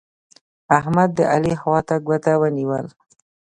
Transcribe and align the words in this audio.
احمد؛ 0.77 1.09
د 1.17 1.19
علي 1.33 1.53
خوا 1.61 1.79
ته 1.87 1.95
ګوته 2.05 2.33
ونيول. 2.41 2.85